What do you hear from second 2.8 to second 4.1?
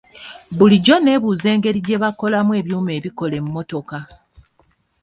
ebikola emmotoka.